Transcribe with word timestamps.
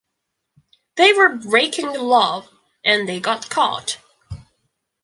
They 0.95 1.13
were 1.13 1.35
breaking 1.37 1.93
the 1.93 2.01
law, 2.01 2.47
and 2.83 3.07
they 3.07 3.19
got 3.19 3.51
caught. 3.51 3.99